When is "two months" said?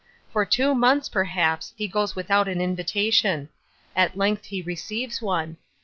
0.45-1.07